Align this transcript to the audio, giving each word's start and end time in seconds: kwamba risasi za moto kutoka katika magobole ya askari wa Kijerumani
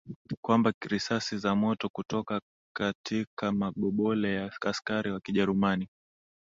kwamba 0.41 0.73
risasi 0.81 1.37
za 1.37 1.55
moto 1.55 1.89
kutoka 1.89 2.41
katika 2.75 3.51
magobole 3.51 4.33
ya 4.35 4.51
askari 4.65 5.11
wa 5.11 5.19
Kijerumani 5.21 5.89